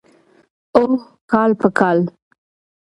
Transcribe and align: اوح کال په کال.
اوح 0.75 0.93
کال 1.31 1.51
په 1.61 1.67
کال. 1.77 1.99